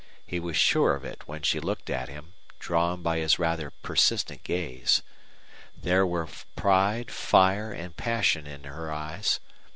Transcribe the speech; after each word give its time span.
He 0.25 0.39
was 0.39 0.57
sure 0.57 0.95
of 0.95 1.05
it 1.05 1.27
when 1.27 1.43
she 1.43 1.59
looked 1.59 1.87
at 1.91 2.09
him, 2.09 2.33
drawn 2.57 3.03
by 3.03 3.19
his 3.19 3.37
rather 3.37 3.69
persistent 3.69 4.43
gaze. 4.43 5.03
There 5.77 6.07
were 6.07 6.27
pride, 6.55 7.11
fire, 7.11 7.71
and 7.71 7.95
passion 7.95 8.47
in 8.47 8.63
her 8.63 8.91
eyes. 8.91 9.39